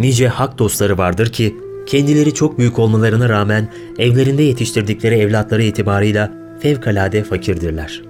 Nice 0.00 0.28
hak 0.28 0.58
dostları 0.58 0.98
vardır 0.98 1.32
ki 1.32 1.56
kendileri 1.86 2.34
çok 2.34 2.58
büyük 2.58 2.78
olmalarına 2.78 3.28
rağmen 3.28 3.68
evlerinde 3.98 4.42
yetiştirdikleri 4.42 5.14
evlatları 5.14 5.62
itibarıyla 5.62 6.32
fevkalade 6.60 7.24
fakirdirler. 7.24 8.02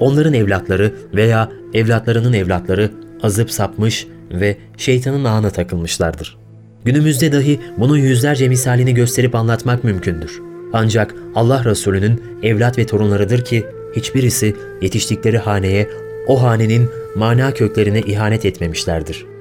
Onların 0.00 0.34
evlatları 0.34 0.92
veya 1.14 1.52
evlatlarının 1.74 2.32
evlatları 2.32 2.90
azıp 3.22 3.50
sapmış 3.50 4.06
ve 4.30 4.56
şeytanın 4.76 5.24
ağına 5.24 5.50
takılmışlardır. 5.50 6.38
Günümüzde 6.84 7.32
dahi 7.32 7.60
bunun 7.78 7.96
yüzlerce 7.96 8.48
misalini 8.48 8.94
gösterip 8.94 9.34
anlatmak 9.34 9.84
mümkündür. 9.84 10.40
Ancak 10.72 11.14
Allah 11.34 11.64
Resulü'nün 11.64 12.22
evlat 12.42 12.78
ve 12.78 12.86
torunlarıdır 12.86 13.44
ki 13.44 13.66
hiçbirisi 13.96 14.56
yetiştikleri 14.82 15.38
haneye, 15.38 15.90
o 16.26 16.42
hanenin 16.42 16.88
mana 17.16 17.54
köklerine 17.54 18.00
ihanet 18.00 18.44
etmemişlerdir. 18.44 19.37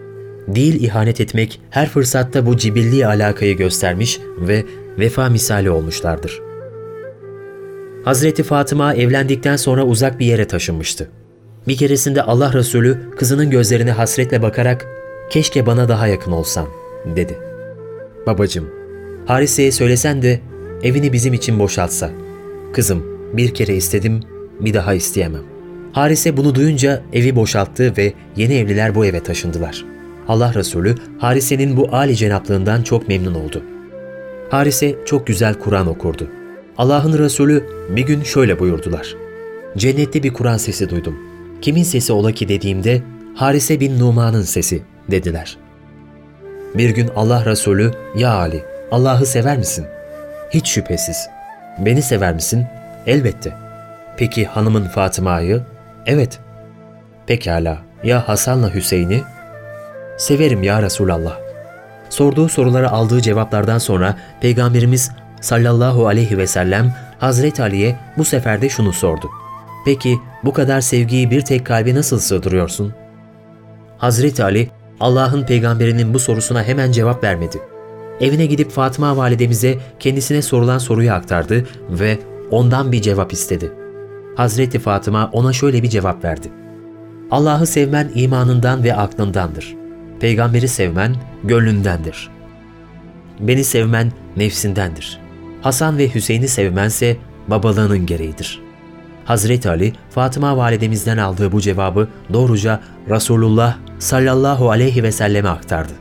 Değil 0.48 0.84
ihanet 0.84 1.22
etmek 1.22 1.60
her 1.70 1.90
fırsatta 1.90 2.46
bu 2.46 2.58
cibilli 2.58 3.06
alakayı 3.06 3.58
göstermiş 3.58 4.20
ve 4.40 4.66
vefa 5.00 5.30
misali 5.30 5.70
olmuşlardır. 5.70 6.42
Hazreti 8.06 8.44
Fatıma 8.44 8.94
evlendikten 8.94 9.56
sonra 9.56 9.86
uzak 9.86 10.20
bir 10.20 10.26
yere 10.26 10.48
taşınmıştı. 10.48 11.10
Bir 11.68 11.78
keresinde 11.78 12.22
Allah 12.22 12.54
Resulü 12.54 12.98
kızının 13.18 13.50
gözlerine 13.50 13.92
hasretle 13.92 14.42
bakarak 14.42 14.88
"Keşke 15.30 15.66
bana 15.66 15.90
daha 15.90 16.08
yakın 16.08 16.32
olsan." 16.32 16.68
dedi. 17.16 17.38
"Babacım, 18.28 18.70
Harise'ye 19.26 19.72
söylesen 19.72 20.22
de 20.22 20.40
evini 20.84 21.14
bizim 21.14 21.34
için 21.34 21.60
boşaltsa. 21.60 22.10
Kızım, 22.74 23.06
bir 23.34 23.54
kere 23.54 23.76
istedim, 23.76 24.20
bir 24.60 24.74
daha 24.74 24.94
isteyemem." 24.94 25.44
Harise 25.92 26.38
bunu 26.38 26.56
duyunca 26.56 27.02
evi 27.14 27.36
boşalttı 27.36 27.94
ve 27.98 28.14
yeni 28.36 28.54
evliler 28.54 28.96
bu 28.96 29.06
eve 29.06 29.24
taşındılar. 29.24 29.97
Allah 30.28 30.54
Resulü 30.54 30.96
Harise'nin 31.20 31.78
bu 31.78 31.96
âli 31.96 32.16
cenaplığından 32.16 32.82
çok 32.82 33.08
memnun 33.08 33.34
oldu. 33.34 33.64
Harise 34.50 34.96
çok 35.06 35.28
güzel 35.28 35.54
Kur'an 35.54 35.88
okurdu. 35.88 36.28
Allah'ın 36.78 37.18
Resulü 37.18 37.70
bir 37.90 38.06
gün 38.06 38.24
şöyle 38.24 38.60
buyurdular. 38.60 39.16
Cennette 39.78 40.24
bir 40.24 40.34
Kur'an 40.34 40.58
sesi 40.58 40.90
duydum. 40.90 41.16
Kimin 41.62 41.84
sesi 41.84 42.14
ola 42.14 42.32
ki 42.32 42.50
dediğimde 42.50 43.02
Harise 43.36 43.80
bin 43.80 44.00
Numan'ın 44.00 44.42
sesi 44.42 44.82
dediler. 45.12 45.58
Bir 46.76 46.90
gün 46.90 47.10
Allah 47.16 47.46
Resulü, 47.46 47.92
ya 48.16 48.34
Ali, 48.34 48.64
Allah'ı 48.92 49.26
sever 49.26 49.58
misin? 49.58 49.86
Hiç 50.54 50.68
şüphesiz. 50.68 51.30
Beni 51.80 52.02
sever 52.02 52.34
misin? 52.34 52.66
Elbette. 53.06 53.54
Peki 54.18 54.46
hanımın 54.46 54.88
Fatıma'yı? 54.88 55.62
Evet. 56.06 56.40
Pekala, 57.28 57.78
ya 58.04 58.28
Hasan'la 58.28 58.74
Hüseyin'i? 58.76 59.22
Severim 60.18 60.64
ya 60.64 60.82
Resulallah. 60.82 61.38
Sorduğu 62.10 62.50
sorulara 62.50 62.92
aldığı 62.92 63.22
cevaplardan 63.22 63.78
sonra 63.78 64.18
Peygamberimiz 64.42 65.12
sallallahu 65.42 66.08
aleyhi 66.08 66.38
ve 66.38 66.48
sellem 66.48 66.94
Hazreti 67.20 67.62
Ali'ye 67.62 67.96
bu 68.18 68.26
sefer 68.26 68.62
de 68.62 68.70
şunu 68.70 68.94
sordu. 68.94 69.30
Peki 69.86 70.20
bu 70.44 70.54
kadar 70.54 70.82
sevgiyi 70.82 71.32
bir 71.32 71.42
tek 71.42 71.66
kalbe 71.66 71.96
nasıl 71.96 72.20
sığdırıyorsun? 72.20 72.94
Hazreti 73.98 74.44
Ali 74.44 74.70
Allah'ın 75.00 75.44
peygamberinin 75.44 76.14
bu 76.14 76.20
sorusuna 76.20 76.64
hemen 76.64 76.92
cevap 76.92 77.24
vermedi. 77.24 77.62
Evine 78.22 78.46
gidip 78.46 78.72
Fatıma 78.72 79.18
validemize 79.18 79.78
kendisine 80.00 80.42
sorulan 80.42 80.78
soruyu 80.78 81.12
aktardı 81.14 81.68
ve 81.90 82.20
ondan 82.52 82.92
bir 82.92 83.02
cevap 83.02 83.34
istedi. 83.34 83.72
Hazreti 84.36 84.80
Fatıma 84.80 85.30
ona 85.34 85.54
şöyle 85.54 85.84
bir 85.84 85.90
cevap 85.90 86.24
verdi. 86.24 86.52
Allah'ı 87.32 87.68
sevmen 87.68 88.12
imanından 88.16 88.84
ve 88.84 88.96
aklındandır. 88.96 89.87
Peygamberi 90.20 90.68
sevmen 90.68 91.16
gönlündendir. 91.44 92.30
Beni 93.40 93.64
sevmen 93.64 94.12
nefsindendir. 94.38 95.20
Hasan 95.62 95.98
ve 95.98 96.16
Hüseyin'i 96.16 96.48
sevmense 96.48 97.18
babalığının 97.48 98.06
gereğidir. 98.06 98.62
Hazreti 99.26 99.70
Ali, 99.70 99.94
Fatıma 100.10 100.58
validemizden 100.58 101.18
aldığı 101.18 101.52
bu 101.52 101.62
cevabı 101.62 102.08
doğruca 102.34 102.80
Resulullah 103.10 103.78
sallallahu 104.00 104.72
aleyhi 104.72 105.04
ve 105.04 105.12
selleme 105.12 105.50
aktardı. 105.50 105.94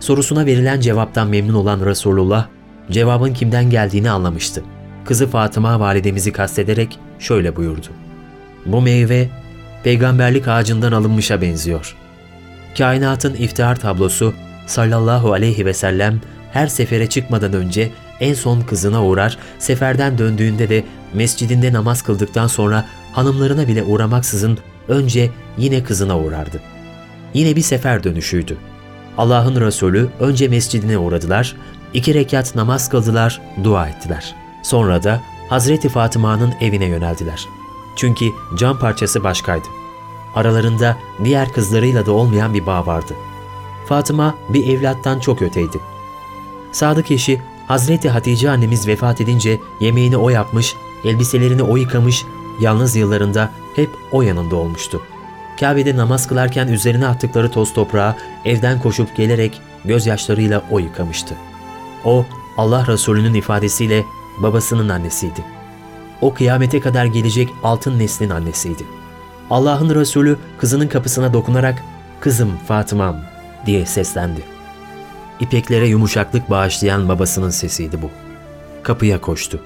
Sorusuna 0.00 0.46
verilen 0.46 0.80
cevaptan 0.80 1.28
memnun 1.28 1.54
olan 1.54 1.86
Resulullah, 1.86 2.46
cevabın 2.90 3.34
kimden 3.34 3.70
geldiğini 3.70 4.10
anlamıştı. 4.10 4.62
Kızı 5.04 5.26
Fatıma 5.26 5.80
validemizi 5.80 6.32
kastederek 6.32 6.98
şöyle 7.18 7.56
buyurdu. 7.56 7.86
Bu 8.66 8.80
meyve 8.82 9.28
peygamberlik 9.84 10.48
ağacından 10.48 10.92
alınmışa 10.92 11.42
benziyor. 11.42 11.96
Kainatın 12.78 13.34
iftihar 13.34 13.76
tablosu 13.76 14.34
sallallahu 14.66 15.32
aleyhi 15.32 15.66
ve 15.66 15.74
sellem 15.74 16.20
her 16.52 16.66
sefere 16.66 17.08
çıkmadan 17.08 17.52
önce 17.52 17.90
en 18.20 18.34
son 18.34 18.60
kızına 18.60 19.04
uğrar, 19.04 19.38
seferden 19.58 20.18
döndüğünde 20.18 20.68
de 20.68 20.84
mescidinde 21.14 21.72
namaz 21.72 22.02
kıldıktan 22.02 22.46
sonra 22.46 22.86
hanımlarına 23.12 23.68
bile 23.68 23.82
uğramaksızın 23.82 24.58
önce 24.88 25.30
yine 25.58 25.84
kızına 25.84 26.18
uğrardı. 26.18 26.60
Yine 27.34 27.56
bir 27.56 27.62
sefer 27.62 28.04
dönüşüydü. 28.04 28.56
Allah'ın 29.18 29.60
Resulü 29.60 30.08
önce 30.20 30.48
mescidine 30.48 30.98
uğradılar, 30.98 31.56
iki 31.94 32.14
rekat 32.14 32.54
namaz 32.54 32.88
kıldılar, 32.88 33.40
dua 33.64 33.88
ettiler. 33.88 34.34
Sonra 34.62 35.02
da 35.02 35.20
Hazreti 35.48 35.88
Fatıma'nın 35.88 36.54
evine 36.60 36.84
yöneldiler. 36.86 37.46
Çünkü 37.96 38.24
can 38.58 38.78
parçası 38.78 39.24
başkaydı. 39.24 39.81
Aralarında 40.34 40.98
diğer 41.24 41.52
kızlarıyla 41.52 42.06
da 42.06 42.12
olmayan 42.12 42.54
bir 42.54 42.66
bağ 42.66 42.86
vardı. 42.86 43.14
Fatıma 43.86 44.34
bir 44.48 44.66
evlattan 44.66 45.20
çok 45.20 45.42
öteydi. 45.42 45.80
Sadık 46.72 47.10
eşi 47.10 47.40
Hazreti 47.68 48.10
Hatice 48.10 48.50
annemiz 48.50 48.88
vefat 48.88 49.20
edince 49.20 49.60
yemeğini 49.80 50.16
o 50.16 50.30
yapmış, 50.30 50.76
elbiselerini 51.04 51.62
o 51.62 51.76
yıkamış, 51.76 52.24
yalnız 52.60 52.96
yıllarında 52.96 53.50
hep 53.76 53.90
o 54.12 54.22
yanında 54.22 54.56
olmuştu. 54.56 55.02
Kabe'de 55.60 55.96
namaz 55.96 56.28
kılarken 56.28 56.68
üzerine 56.68 57.06
attıkları 57.06 57.50
toz 57.50 57.74
toprağa 57.74 58.16
evden 58.44 58.80
koşup 58.80 59.16
gelerek 59.16 59.60
gözyaşlarıyla 59.84 60.62
o 60.70 60.78
yıkamıştı. 60.78 61.34
O, 62.04 62.24
Allah 62.56 62.86
Resulü'nün 62.86 63.34
ifadesiyle 63.34 64.04
babasının 64.38 64.88
annesiydi. 64.88 65.44
O 66.20 66.34
kıyamete 66.34 66.80
kadar 66.80 67.04
gelecek 67.04 67.48
altın 67.62 67.98
neslin 67.98 68.30
annesiydi. 68.30 69.01
Allah'ın 69.52 69.94
Resulü 69.94 70.36
kızının 70.58 70.88
kapısına 70.88 71.32
dokunarak 71.32 71.84
''Kızım 72.20 72.56
Fatıma'm'' 72.68 73.24
diye 73.66 73.86
seslendi. 73.86 74.40
İpeklere 75.40 75.88
yumuşaklık 75.88 76.50
bağışlayan 76.50 77.08
babasının 77.08 77.50
sesiydi 77.50 78.02
bu. 78.02 78.10
Kapıya 78.82 79.20
koştu. 79.20 79.60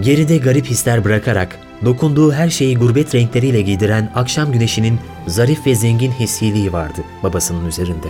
Geride 0.00 0.36
garip 0.36 0.66
hisler 0.66 1.04
bırakarak 1.04 1.58
dokunduğu 1.84 2.32
her 2.32 2.50
şeyi 2.50 2.78
gurbet 2.78 3.14
renkleriyle 3.14 3.62
giydiren 3.62 4.12
akşam 4.14 4.52
güneşinin 4.52 5.00
zarif 5.26 5.66
ve 5.66 5.74
zengin 5.74 6.12
hissiliği 6.12 6.72
vardı 6.72 7.00
babasının 7.22 7.66
üzerinde. 7.66 8.08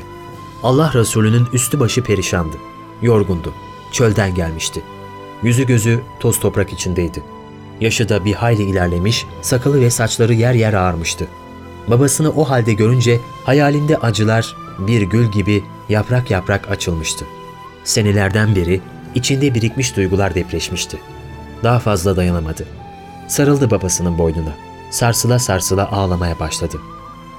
Allah 0.63 0.91
Resulü'nün 0.95 1.47
üstü 1.53 1.81
başı 1.81 2.03
perişandı. 2.03 2.57
Yorgundu. 3.03 3.55
Çölden 3.93 4.35
gelmişti. 4.35 4.83
Yüzü 5.43 5.67
gözü 5.67 6.01
toz 6.21 6.41
toprak 6.41 6.73
içindeydi. 6.73 7.23
Yaşı 7.81 8.09
da 8.09 8.25
bir 8.25 8.35
hayli 8.35 8.63
ilerlemiş, 8.63 9.27
sakalı 9.43 9.81
ve 9.81 9.91
saçları 9.91 10.35
yer 10.35 10.55
yer 10.55 10.73
ağarmıştı. 10.73 11.27
Babasını 11.89 12.31
o 12.31 12.45
halde 12.45 12.73
görünce 12.73 13.21
hayalinde 13.45 13.97
acılar 13.97 14.57
bir 14.79 15.03
gül 15.03 15.33
gibi 15.33 15.65
yaprak 15.89 16.31
yaprak 16.31 16.71
açılmıştı. 16.71 17.25
Senelerden 17.85 18.57
beri 18.57 18.81
içinde 19.15 19.55
birikmiş 19.55 19.97
duygular 19.97 20.35
depreşmişti. 20.35 20.99
Daha 21.65 21.79
fazla 21.79 22.17
dayanamadı. 22.17 22.65
Sarıldı 23.29 23.71
babasının 23.71 24.19
boynuna. 24.19 24.53
Sarsıla 24.91 25.39
sarsıla 25.39 25.93
ağlamaya 25.93 26.39
başladı. 26.39 26.77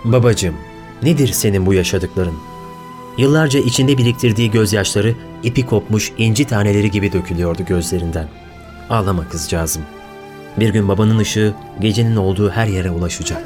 Babacığım, 0.04 0.56
nedir 1.04 1.28
senin 1.28 1.66
bu 1.66 1.74
yaşadıkların? 1.74 2.38
Yıllarca 3.18 3.60
içinde 3.60 3.98
biriktirdiği 3.98 4.52
gözyaşları 4.52 5.16
ipi 5.44 5.66
kopmuş 5.66 6.12
inci 6.18 6.46
taneleri 6.46 6.92
gibi 6.92 7.14
dökülüyordu 7.14 7.66
gözlerinden. 7.66 8.28
Ağlama 8.90 9.30
kızcağızım. 9.30 9.84
Bir 10.60 10.70
gün 10.70 10.88
babanın 10.88 11.18
ışığı 11.18 11.54
gecenin 11.80 12.16
olduğu 12.16 12.50
her 12.50 12.68
yere 12.68 12.92
ulaşacak. 12.92 13.44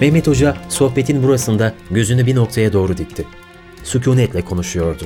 Mehmet 0.00 0.26
Hoca 0.26 0.56
sohbetin 0.68 1.22
burasında 1.22 1.74
gözünü 1.90 2.26
bir 2.26 2.36
noktaya 2.36 2.72
doğru 2.72 2.96
dikti. 2.96 3.24
Sükunetle 3.82 4.42
konuşuyordu. 4.44 5.04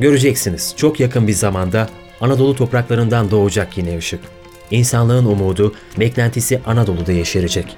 Göreceksiniz 0.00 0.74
çok 0.76 1.00
yakın 1.00 1.28
bir 1.28 1.32
zamanda 1.32 1.88
Anadolu 2.20 2.56
topraklarından 2.56 3.30
doğacak 3.30 3.78
yine 3.78 3.98
ışık. 3.98 4.20
İnsanlığın 4.70 5.24
umudu, 5.24 5.74
beklentisi 6.00 6.60
Anadolu'da 6.66 7.12
yeşerecek. 7.12 7.76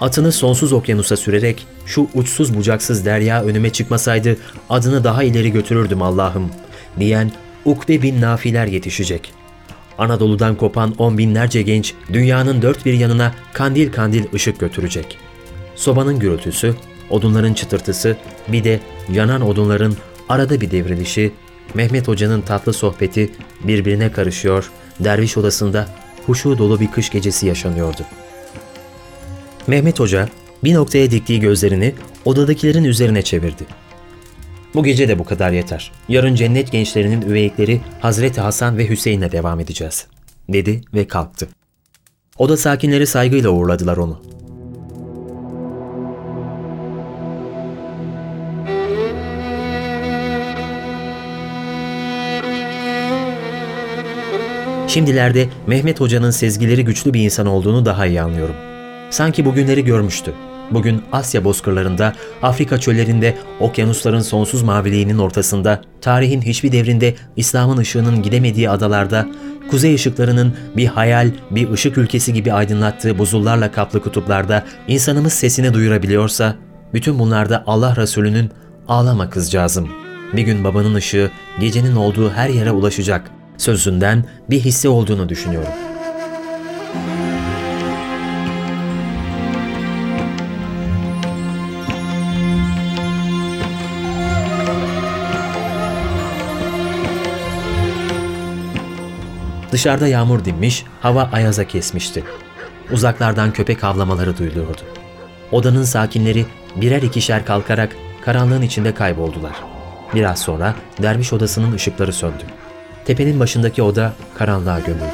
Atını 0.00 0.32
sonsuz 0.32 0.72
okyanusa 0.72 1.16
sürerek 1.16 1.66
şu 1.86 2.08
uçsuz 2.14 2.56
bucaksız 2.56 3.04
derya 3.04 3.42
önüme 3.42 3.70
çıkmasaydı 3.70 4.36
adını 4.70 5.04
daha 5.04 5.22
ileri 5.22 5.52
götürürdüm 5.52 6.02
Allah'ım 6.02 6.50
diyen 6.98 7.32
Ukbe 7.64 8.02
bin 8.02 8.20
Nafiler 8.20 8.66
yetişecek. 8.66 9.32
Anadolu'dan 9.98 10.54
kopan 10.54 10.94
on 10.98 11.18
binlerce 11.18 11.62
genç 11.62 11.94
dünyanın 12.12 12.62
dört 12.62 12.86
bir 12.86 12.92
yanına 12.92 13.34
kandil 13.52 13.92
kandil 13.92 14.24
ışık 14.34 14.60
götürecek. 14.60 15.18
Sobanın 15.74 16.18
gürültüsü, 16.18 16.74
odunların 17.10 17.54
çıtırtısı, 17.54 18.16
bir 18.48 18.64
de 18.64 18.80
yanan 19.12 19.40
odunların 19.40 19.94
arada 20.28 20.60
bir 20.60 20.70
devrilişi, 20.70 21.32
Mehmet 21.74 22.08
Hoca'nın 22.08 22.40
tatlı 22.40 22.72
sohbeti 22.72 23.30
birbirine 23.64 24.12
karışıyor, 24.12 24.70
derviş 25.00 25.36
odasında 25.36 25.88
huşu 26.28 26.58
dolu 26.58 26.80
bir 26.80 26.90
kış 26.90 27.10
gecesi 27.10 27.46
yaşanıyordu. 27.46 28.02
Mehmet 29.66 30.00
Hoca 30.00 30.28
bir 30.64 30.74
noktaya 30.74 31.10
diktiği 31.10 31.40
gözlerini 31.40 31.94
odadakilerin 32.24 32.84
üzerine 32.84 33.22
çevirdi. 33.22 33.66
Bu 34.74 34.84
gece 34.84 35.08
de 35.08 35.18
bu 35.18 35.24
kadar 35.24 35.52
yeter. 35.52 35.92
Yarın 36.08 36.34
cennet 36.34 36.72
gençlerinin 36.72 37.22
üveyikleri 37.22 37.80
Hazreti 38.00 38.40
Hasan 38.40 38.78
ve 38.78 38.88
Hüseyin'le 38.88 39.32
devam 39.32 39.60
edeceğiz, 39.60 40.06
dedi 40.48 40.80
ve 40.94 41.06
kalktı. 41.08 41.48
Oda 42.38 42.56
sakinleri 42.56 43.06
saygıyla 43.06 43.50
uğurladılar 43.50 43.96
onu. 43.96 44.22
Şimdilerde 54.88 55.48
Mehmet 55.66 56.00
Hoca'nın 56.00 56.30
sezgileri 56.30 56.84
güçlü 56.84 57.14
bir 57.14 57.20
insan 57.20 57.46
olduğunu 57.46 57.84
daha 57.84 58.06
iyi 58.06 58.22
anlıyorum. 58.22 58.54
Sanki 59.10 59.44
bugünleri 59.44 59.84
görmüştü. 59.84 60.32
Bugün 60.70 61.02
Asya 61.12 61.44
bozkırlarında, 61.44 62.12
Afrika 62.42 62.80
çöllerinde, 62.80 63.34
okyanusların 63.60 64.20
sonsuz 64.20 64.62
maviliğinin 64.62 65.18
ortasında, 65.18 65.82
tarihin 66.00 66.40
hiçbir 66.42 66.72
devrinde 66.72 67.14
İslam'ın 67.36 67.76
ışığının 67.76 68.22
gidemediği 68.22 68.70
adalarda, 68.70 69.28
kuzey 69.70 69.94
ışıklarının 69.94 70.56
bir 70.76 70.86
hayal, 70.86 71.30
bir 71.50 71.70
ışık 71.70 71.98
ülkesi 71.98 72.32
gibi 72.32 72.52
aydınlattığı 72.52 73.18
buzullarla 73.18 73.72
kaplı 73.72 74.02
kutuplarda 74.02 74.64
insanımız 74.88 75.32
sesini 75.32 75.74
duyurabiliyorsa, 75.74 76.56
bütün 76.94 77.18
bunlarda 77.18 77.64
Allah 77.66 77.96
Resulü'nün 77.96 78.50
ağlama 78.88 79.30
kızcağızım. 79.30 79.88
Bir 80.32 80.42
gün 80.42 80.64
babanın 80.64 80.94
ışığı 80.94 81.30
gecenin 81.60 81.96
olduğu 81.96 82.30
her 82.30 82.48
yere 82.48 82.70
ulaşacak 82.70 83.37
sözünden 83.58 84.24
bir 84.50 84.60
hisse 84.60 84.88
olduğunu 84.88 85.28
düşünüyorum. 85.28 85.72
Dışarıda 99.72 100.08
yağmur 100.08 100.44
dinmiş, 100.44 100.84
hava 101.00 101.30
ayaza 101.32 101.64
kesmişti. 101.64 102.24
Uzaklardan 102.92 103.52
köpek 103.52 103.82
havlamaları 103.82 104.38
duyuluyordu. 104.38 104.80
Odanın 105.52 105.82
sakinleri 105.82 106.46
birer 106.76 107.02
ikişer 107.02 107.44
kalkarak 107.46 107.96
karanlığın 108.24 108.62
içinde 108.62 108.94
kayboldular. 108.94 109.56
Biraz 110.14 110.38
sonra 110.38 110.74
derviş 111.02 111.32
odasının 111.32 111.72
ışıkları 111.72 112.12
söndü. 112.12 112.42
Tepenin 113.08 113.40
başındaki 113.40 113.82
oda 113.82 114.12
karanlığa 114.38 114.78
gömüldü. 114.80 115.04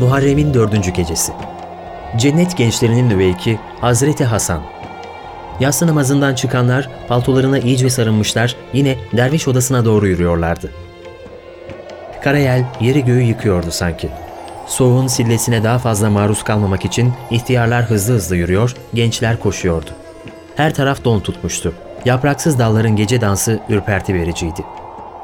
Muharrem'in 0.00 0.54
dördüncü 0.54 0.90
gecesi. 0.90 1.32
Cennet 2.16 2.56
gençlerinin 2.56 3.10
üveyki 3.10 3.58
Hazreti 3.80 4.24
Hasan. 4.24 4.62
Yatsı 5.60 5.86
namazından 5.86 6.34
çıkanlar 6.34 6.90
paltolarına 7.08 7.58
iyice 7.58 7.90
sarılmışlar 7.90 8.56
yine 8.72 8.96
derviş 9.16 9.48
odasına 9.48 9.84
doğru 9.84 10.06
yürüyorlardı. 10.06 10.70
Karayel 12.22 12.64
yeri 12.80 13.04
göğü 13.04 13.22
yıkıyordu 13.22 13.70
sanki. 13.70 14.23
Soğuğun 14.66 15.06
sillesine 15.06 15.64
daha 15.64 15.78
fazla 15.78 16.10
maruz 16.10 16.42
kalmamak 16.42 16.84
için 16.84 17.12
ihtiyarlar 17.30 17.84
hızlı 17.84 18.14
hızlı 18.14 18.36
yürüyor, 18.36 18.74
gençler 18.94 19.40
koşuyordu. 19.40 19.90
Her 20.56 20.74
taraf 20.74 21.04
don 21.04 21.20
tutmuştu. 21.20 21.74
Yapraksız 22.04 22.58
dalların 22.58 22.96
gece 22.96 23.20
dansı 23.20 23.60
ürperti 23.68 24.14
vericiydi. 24.14 24.60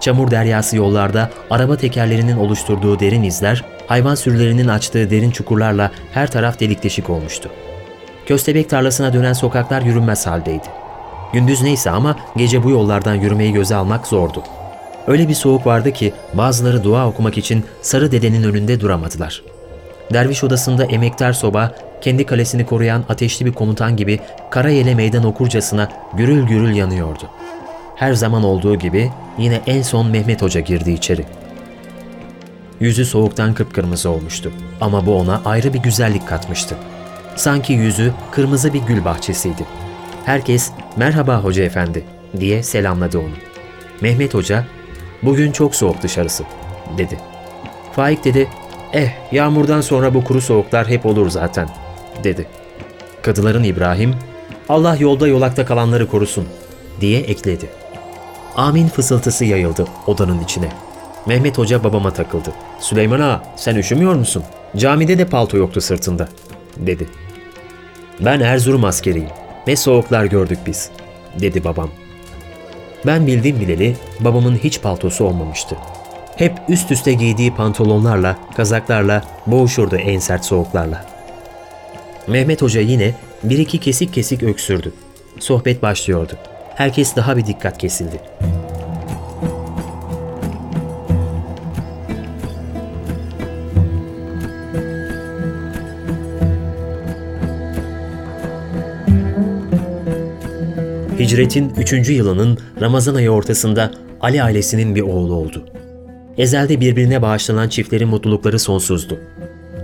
Çamur 0.00 0.31
deryası 0.31 0.76
yollarda 0.76 1.31
araba 1.50 1.76
tekerlerinin 1.76 2.37
oluşturduğu 2.37 3.00
derin 3.00 3.22
izler, 3.22 3.64
hayvan 3.87 4.14
sürülerinin 4.14 4.69
açtığı 4.69 5.10
derin 5.10 5.31
çukurlarla 5.31 5.90
her 6.12 6.31
taraf 6.31 6.60
delik 6.60 6.82
deşik 6.82 7.10
olmuştu. 7.10 7.50
Köstebek 8.26 8.70
tarlasına 8.70 9.12
dönen 9.12 9.32
sokaklar 9.32 9.82
yürünmez 9.82 10.26
haldeydi. 10.26 10.66
Gündüz 11.32 11.62
neyse 11.62 11.90
ama 11.90 12.16
gece 12.37 12.64
bu 12.64 12.70
yollardan 12.70 13.14
yürümeyi 13.14 13.52
göze 13.52 13.75
almak 13.75 14.06
zordu. 14.06 14.42
Öyle 15.06 15.29
bir 15.29 15.35
soğuk 15.35 15.67
vardı 15.67 15.93
ki 15.93 16.12
bazıları 16.35 16.85
dua 16.85 17.08
okumak 17.08 17.38
için 17.38 17.64
Sarı 17.82 18.12
Dede'nin 18.12 18.43
önünde 18.43 18.81
duramadılar. 18.81 19.43
Derviş 20.12 20.44
odasında 20.44 20.85
emektar 20.85 21.32
soba, 21.32 21.75
kendi 22.00 22.26
kalesini 22.26 22.67
koruyan 22.67 23.05
ateşli 23.08 23.47
bir 23.47 23.52
komutan 23.52 23.97
gibi 23.97 24.20
Karayel'e 24.50 24.94
meydan 24.94 25.25
okurcasına 25.25 25.88
gürül 26.17 26.47
gürül 26.47 26.75
yanıyordu. 26.76 27.25
Her 27.97 28.12
zaman 28.12 28.44
olduğu 28.44 28.79
gibi 28.79 29.11
yine 29.38 29.61
en 29.67 29.82
son 29.82 30.06
Mehmet 30.06 30.43
Hoca 30.43 30.61
girdi 30.61 30.91
içeri. 30.91 31.25
Yüzü 32.81 33.05
soğuktan 33.05 33.55
kıpkırmızı 33.55 34.11
olmuştu 34.11 34.52
ama 34.81 35.06
bu 35.06 35.17
ona 35.17 35.43
ayrı 35.44 35.75
bir 35.75 35.79
güzellik 35.79 36.29
katmıştı. 36.29 36.76
Sanki 37.37 37.73
yüzü 37.73 38.12
kırmızı 38.31 38.75
bir 38.75 38.81
gül 38.81 39.05
bahçesiydi. 39.05 39.67
Herkes 40.25 40.70
merhaba 40.97 41.44
hoca 41.44 41.64
efendi 41.64 42.05
diye 42.41 42.62
selamladı 42.62 43.19
onu. 43.19 43.35
Mehmet 44.00 44.35
Hoca 44.35 44.64
Bugün 45.22 45.52
çok 45.52 45.75
soğuk 45.75 46.02
dışarısı, 46.02 46.44
dedi. 46.99 47.19
Faik 47.93 48.25
dedi, 48.25 48.49
eh 48.92 49.11
yağmurdan 49.33 49.80
sonra 49.80 50.14
bu 50.14 50.25
kuru 50.25 50.40
soğuklar 50.40 50.88
hep 50.88 51.06
olur 51.06 51.30
zaten, 51.30 51.68
dedi. 52.25 52.47
Kadıların 53.23 53.64
İbrahim, 53.64 54.14
Allah 54.68 54.97
yolda 54.97 55.28
yolakta 55.28 55.66
kalanları 55.66 56.09
korusun, 56.09 56.49
diye 57.00 57.21
ekledi. 57.21 57.66
Amin 58.56 58.88
fısıltısı 58.88 59.45
yayıldı 59.45 59.87
odanın 60.06 60.45
içine. 60.45 60.68
Mehmet 61.26 61.59
Hoca 61.59 61.85
babama 61.85 62.11
takıldı. 62.11 62.52
Süleyman 62.80 63.21
ağa 63.21 63.42
sen 63.56 63.76
üşümüyor 63.76 64.14
musun? 64.14 64.45
Camide 64.76 65.18
de 65.18 65.25
palto 65.25 65.56
yoktu 65.56 65.80
sırtında, 65.80 66.28
dedi. 66.76 67.06
Ben 68.21 68.40
Erzurum 68.40 68.85
askeriyim. 68.85 69.28
Ne 69.66 69.76
soğuklar 69.76 70.25
gördük 70.25 70.59
biz, 70.66 70.90
dedi 71.40 71.64
babam. 71.64 71.90
Ben 73.07 73.26
bildim 73.26 73.61
bileli 73.61 73.97
babamın 74.21 74.57
hiç 74.57 74.80
paltosu 74.80 75.25
olmamıştı. 75.25 75.76
Hep 76.37 76.52
üst 76.69 76.90
üste 76.90 77.12
giydiği 77.12 77.54
pantolonlarla, 77.54 78.37
kazaklarla 78.57 79.25
boğuşurdu 79.47 79.97
en 79.97 80.19
sert 80.19 80.45
soğuklarla. 80.45 81.04
Mehmet 82.26 82.62
Hoca 82.62 82.80
yine 82.80 83.14
bir 83.42 83.59
iki 83.59 83.78
kesik 83.78 84.14
kesik 84.14 84.42
öksürdü. 84.42 84.92
Sohbet 85.38 85.83
başlıyordu. 85.83 86.33
Herkes 86.75 87.16
daha 87.16 87.37
bir 87.37 87.47
dikkat 87.47 87.78
kesildi. 87.78 88.21
Hicretin 101.30 101.72
3. 101.76 102.08
yılının 102.08 102.58
Ramazan 102.80 103.14
ayı 103.14 103.30
ortasında 103.30 103.90
Ali 104.20 104.42
ailesinin 104.42 104.94
bir 104.94 105.00
oğlu 105.00 105.34
oldu. 105.34 105.64
Ezelde 106.38 106.80
birbirine 106.80 107.22
bağışlanan 107.22 107.68
çiftlerin 107.68 108.08
mutlulukları 108.08 108.58
sonsuzdu. 108.58 109.18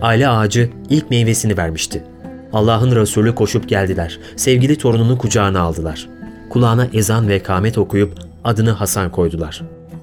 Aile 0.03 0.29
ağacı 0.29 0.71
ilk 0.91 1.11
meyvesini 1.11 1.57
vermişti. 1.57 2.05
Allah'ın 2.53 2.97
Resulü 2.97 3.35
koşup 3.35 3.69
geldiler. 3.69 4.19
Sevgili 4.37 4.79
torununu 4.79 5.19
kucağına 5.19 5.61
aldılar. 5.61 6.09
Kulağına 6.51 6.89
ezan 6.93 7.29
ve 7.29 7.43
kamet 7.43 7.79
okuyup 7.79 8.15
adını 8.45 8.71
Hasan 8.71 9.11
koydular. 9.11 9.63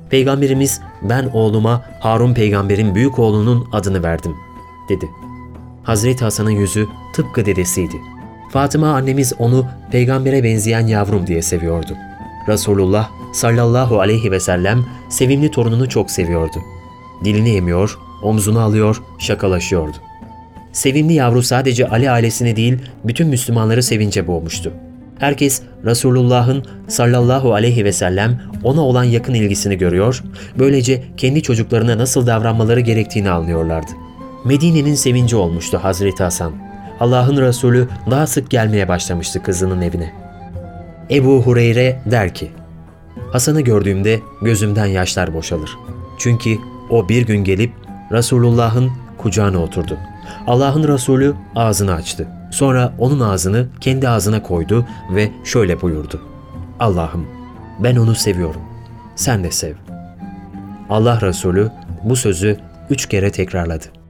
Peygamberimiz 0.09 0.81
ben 1.01 1.29
oğluma 1.33 1.85
Harun 1.99 2.33
peygamberin 2.33 2.95
büyük 2.95 3.19
oğlunun 3.19 3.67
adını 3.71 4.03
verdim 4.03 4.33
dedi. 4.89 5.05
Hazreti 5.83 6.23
Hasan'ın 6.23 6.51
yüzü 6.51 6.87
tıpkı 7.15 7.45
dedesiydi. 7.45 7.95
Fatıma 8.53 8.95
annemiz 8.95 9.33
onu 9.39 9.65
peygambere 9.91 10.43
benzeyen 10.43 10.87
yavrum 10.87 11.27
diye 11.27 11.41
seviyordu. 11.41 11.97
Resulullah 12.47 13.09
sallallahu 13.33 13.99
aleyhi 13.99 14.31
ve 14.31 14.39
sellem 14.39 14.85
sevimli 15.09 15.51
torununu 15.51 15.89
çok 15.89 16.11
seviyordu. 16.11 16.57
Dilini 17.23 17.55
emiyor, 17.55 17.97
omzunu 18.23 18.59
alıyor, 18.59 19.01
şakalaşıyordu. 19.19 19.97
Sevimli 20.71 21.13
yavru 21.13 21.43
sadece 21.43 21.87
Ali 21.87 22.11
ailesini 22.11 22.55
değil, 22.55 22.77
bütün 23.03 23.27
Müslümanları 23.27 23.83
sevince 23.83 24.27
boğmuştu. 24.27 24.73
Herkes 25.19 25.61
Resulullah'ın 25.85 26.65
sallallahu 26.87 27.53
aleyhi 27.53 27.85
ve 27.85 27.93
sellem 27.93 28.41
ona 28.63 28.81
olan 28.81 29.03
yakın 29.03 29.33
ilgisini 29.33 29.77
görüyor, 29.77 30.23
böylece 30.59 31.03
kendi 31.17 31.41
çocuklarına 31.41 31.97
nasıl 31.97 32.27
davranmaları 32.27 32.79
gerektiğini 32.79 33.29
anlıyorlardı. 33.29 33.91
Medine'nin 34.45 34.95
sevinci 34.95 35.35
olmuştu 35.35 35.79
Hazreti 35.83 36.23
Hasan. 36.23 36.72
Allah'ın 37.03 37.37
Resulü 37.37 37.87
daha 38.11 38.27
sık 38.27 38.49
gelmeye 38.49 38.87
başlamıştı 38.87 39.43
kızının 39.43 39.81
evine. 39.81 40.13
Ebu 41.11 41.41
Hureyre 41.41 42.01
der 42.11 42.33
ki, 42.33 42.51
Hasan'ı 43.31 43.61
gördüğümde 43.61 44.19
gözümden 44.41 44.85
yaşlar 44.85 45.33
boşalır. 45.33 45.77
Çünkü 46.17 46.57
o 46.89 47.09
bir 47.09 47.25
gün 47.25 47.43
gelip 47.43 47.73
Resulullah'ın 48.11 48.91
kucağına 49.17 49.57
oturdu. 49.57 49.97
Allah'ın 50.47 50.87
Resulü 50.87 51.33
ağzını 51.55 51.93
açtı. 51.93 52.27
Sonra 52.51 52.93
onun 52.99 53.19
ağzını 53.19 53.67
kendi 53.81 54.09
ağzına 54.09 54.43
koydu 54.43 54.85
ve 55.15 55.31
şöyle 55.43 55.81
buyurdu. 55.81 56.21
Allah'ım 56.79 57.27
ben 57.79 57.95
onu 57.95 58.15
seviyorum. 58.15 58.61
Sen 59.15 59.43
de 59.43 59.51
sev. 59.51 59.73
Allah 60.89 61.21
Resulü 61.21 61.71
bu 62.03 62.15
sözü 62.15 62.57
üç 62.89 63.05
kere 63.05 63.31
tekrarladı. 63.31 64.02